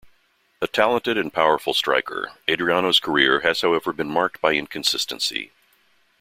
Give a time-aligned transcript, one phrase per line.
[0.63, 5.51] A talented and powerful striker, Adriano's career has however been marked by inconsistency.